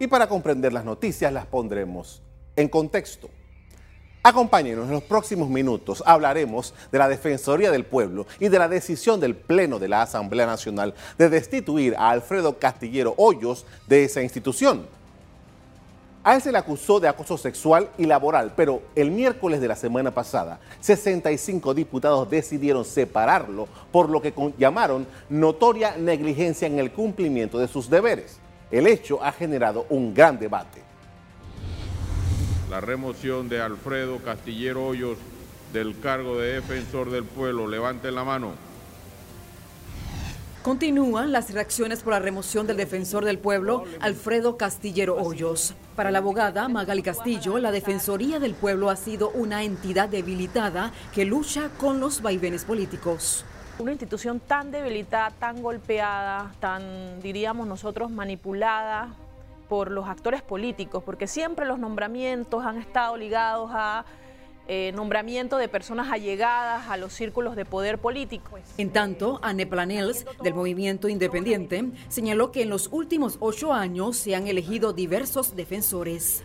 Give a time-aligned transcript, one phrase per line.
[0.00, 2.22] y para comprender las noticias las pondremos
[2.56, 3.28] en contexto.
[4.22, 6.02] Acompáñenos en los próximos minutos.
[6.04, 10.46] Hablaremos de la Defensoría del Pueblo y de la decisión del Pleno de la Asamblea
[10.46, 14.86] Nacional de destituir a Alfredo Castillero Hoyos de esa institución.
[16.22, 19.76] A él se le acusó de acoso sexual y laboral, pero el miércoles de la
[19.76, 27.58] semana pasada, 65 diputados decidieron separarlo por lo que llamaron notoria negligencia en el cumplimiento
[27.58, 28.38] de sus deberes.
[28.70, 30.90] El hecho ha generado un gran debate
[32.70, 35.18] la remoción de Alfredo Castillero Hoyos
[35.72, 37.66] del cargo de defensor del pueblo.
[37.66, 38.52] Levanten la mano.
[40.62, 45.74] Continúan las reacciones por la remoción del defensor del pueblo, Alfredo Castillero Hoyos.
[45.96, 51.24] Para la abogada Magali Castillo, la Defensoría del Pueblo ha sido una entidad debilitada que
[51.24, 53.44] lucha con los vaivenes políticos.
[53.78, 59.14] Una institución tan debilitada, tan golpeada, tan, diríamos nosotros, manipulada
[59.68, 64.04] por los actores políticos, porque siempre los nombramientos han estado ligados a
[64.72, 68.58] eh, nombramiento de personas allegadas a los círculos de poder político.
[68.78, 74.36] En tanto, Anne Planels, del Movimiento Independiente, señaló que en los últimos ocho años se
[74.36, 76.44] han elegido diversos defensores.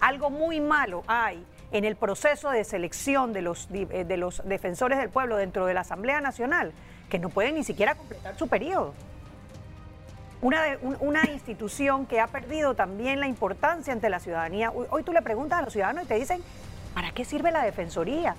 [0.00, 4.98] Algo muy malo hay en el proceso de selección de los, eh, de los defensores
[4.98, 6.72] del pueblo dentro de la Asamblea Nacional,
[7.08, 8.94] que no pueden ni siquiera completar su periodo
[10.42, 14.70] una, institución que ha perdido también la importancia ante la ciudadanía.
[14.70, 16.42] Hoy tú le preguntas a los ciudadanos y te dicen,
[16.94, 18.36] ¿para qué sirve la Defensoría?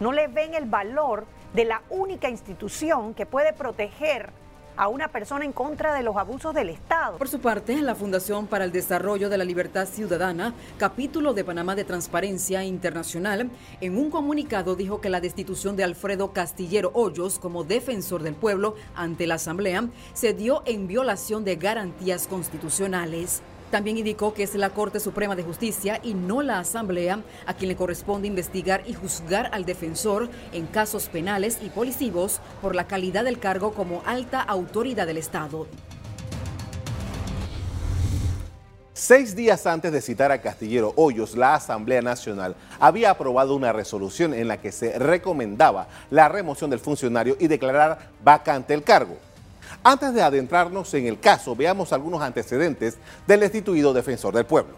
[0.00, 4.30] No le ven el valor de la única institución que puede proteger
[4.76, 7.18] a una persona en contra de los abusos del Estado.
[7.18, 11.74] Por su parte, la Fundación para el Desarrollo de la Libertad Ciudadana, capítulo de Panamá
[11.74, 17.64] de Transparencia Internacional, en un comunicado dijo que la destitución de Alfredo Castillero Hoyos como
[17.64, 23.42] defensor del pueblo ante la Asamblea se dio en violación de garantías constitucionales.
[23.70, 27.68] También indicó que es la Corte Suprema de Justicia y no la Asamblea a quien
[27.68, 33.24] le corresponde investigar y juzgar al defensor en casos penales y policivos por la calidad
[33.24, 35.66] del cargo como alta autoridad del Estado.
[38.92, 44.32] Seis días antes de citar a Castillero Hoyos, la Asamblea Nacional había aprobado una resolución
[44.32, 49.18] en la que se recomendaba la remoción del funcionario y declarar vacante el cargo.
[49.82, 52.96] Antes de adentrarnos en el caso, veamos algunos antecedentes
[53.26, 54.74] del destituido defensor del pueblo.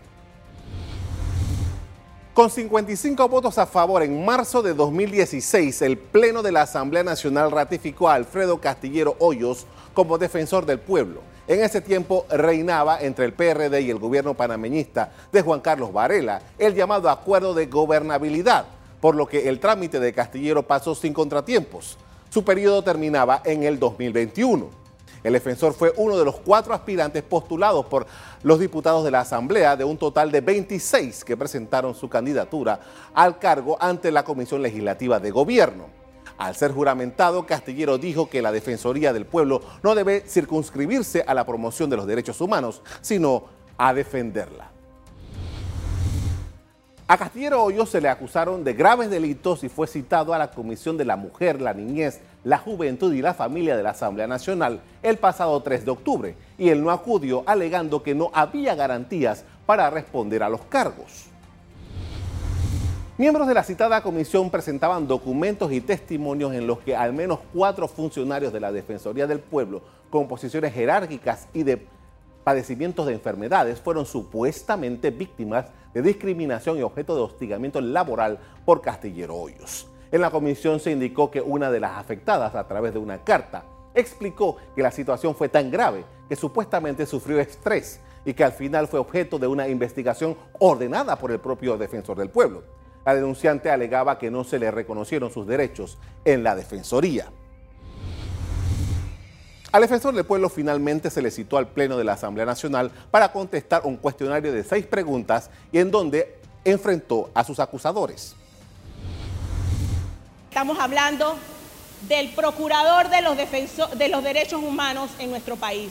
[2.39, 7.51] Con 55 votos a favor, en marzo de 2016, el Pleno de la Asamblea Nacional
[7.51, 11.21] ratificó a Alfredo Castillero Hoyos como defensor del pueblo.
[11.49, 16.41] En ese tiempo reinaba entre el PRD y el gobierno panameñista de Juan Carlos Varela
[16.59, 18.67] el llamado acuerdo de gobernabilidad,
[19.01, 21.99] por lo que el trámite de Castillero pasó sin contratiempos.
[22.31, 24.69] Su periodo terminaba en el 2021.
[25.25, 28.07] El defensor fue uno de los cuatro aspirantes postulados por
[28.43, 32.81] los diputados de la Asamblea de un total de 26 que presentaron su candidatura
[33.15, 35.87] al cargo ante la Comisión Legislativa de Gobierno.
[36.37, 41.45] Al ser juramentado, Castillero dijo que la Defensoría del Pueblo no debe circunscribirse a la
[41.45, 43.45] promoción de los derechos humanos, sino
[43.77, 44.78] a defenderla.
[47.11, 50.99] A Castillero Hoyos se le acusaron de graves delitos y fue citado a la Comisión
[50.99, 55.17] de la Mujer, la Niñez, la Juventud y la Familia de la Asamblea Nacional el
[55.17, 60.43] pasado 3 de octubre y él no acudió alegando que no había garantías para responder
[60.43, 61.31] a los cargos.
[63.17, 67.89] Miembros de la citada comisión presentaban documentos y testimonios en los que al menos cuatro
[67.89, 69.81] funcionarios de la Defensoría del Pueblo,
[70.11, 71.87] con posiciones jerárquicas y de
[72.49, 79.37] padecimientos de enfermedades fueron supuestamente víctimas de discriminación y objeto de hostigamiento laboral por Castillero
[79.37, 79.87] Hoyos.
[80.11, 83.65] En la comisión se indicó que una de las afectadas, a través de una carta,
[83.95, 88.89] explicó que la situación fue tan grave que supuestamente sufrió estrés y que al final
[88.89, 92.63] fue objeto de una investigación ordenada por el propio defensor del pueblo.
[93.05, 97.27] La denunciante alegaba que no se le reconocieron sus derechos en la defensoría.
[99.71, 103.31] Al defensor del pueblo finalmente se le citó al Pleno de la Asamblea Nacional para
[103.33, 108.35] contestar un cuestionario de seis preguntas y en donde enfrentó a sus acusadores.
[110.49, 111.37] Estamos hablando
[112.09, 113.37] del procurador de los,
[113.99, 115.91] de los derechos humanos en nuestro país,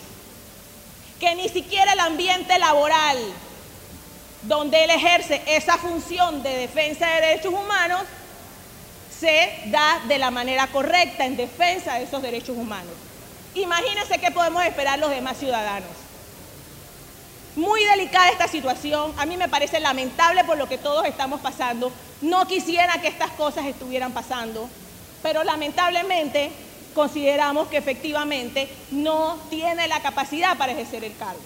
[1.19, 3.17] que ni siquiera el ambiente laboral
[4.43, 8.01] donde él ejerce esa función de defensa de derechos humanos
[9.19, 12.93] se da de la manera correcta en defensa de esos derechos humanos.
[13.61, 15.89] Imagínense qué podemos esperar los demás ciudadanos.
[17.55, 21.91] Muy delicada esta situación, a mí me parece lamentable por lo que todos estamos pasando.
[22.21, 24.69] No quisiera que estas cosas estuvieran pasando,
[25.23, 26.51] pero lamentablemente
[26.93, 31.41] consideramos que efectivamente no tiene la capacidad para ejercer el cargo.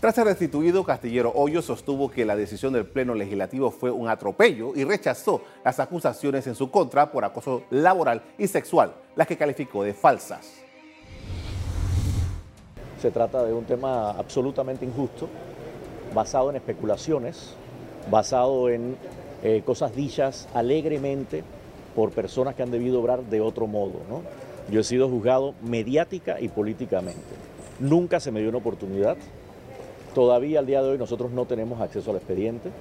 [0.00, 4.72] Tras ser destituido, Castillero Hoyos sostuvo que la decisión del Pleno Legislativo fue un atropello
[4.76, 9.82] y rechazó las acusaciones en su contra por acoso laboral y sexual, las que calificó
[9.82, 10.62] de falsas.
[13.02, 15.28] Se trata de un tema absolutamente injusto,
[16.14, 17.54] basado en especulaciones,
[18.08, 18.96] basado en
[19.42, 21.42] eh, cosas dichas alegremente
[21.96, 24.00] por personas que han debido obrar de otro modo.
[24.08, 24.22] ¿no?
[24.70, 27.34] Yo he sido juzgado mediática y políticamente.
[27.80, 29.16] Nunca se me dio una oportunidad.
[30.18, 32.72] Todavía al día de hoy nosotros no tenemos acceso al expediente.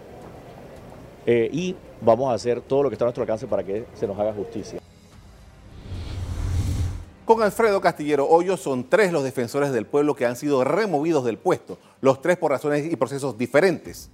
[1.28, 4.08] Eh, y vamos a hacer todo lo que está a nuestro alcance para que se
[4.08, 4.80] nos haga justicia.
[7.26, 11.38] Con Alfredo Castillero Hoyos son tres los defensores del pueblo que han sido removidos del
[11.38, 14.10] puesto, los tres por razones y procesos diferentes.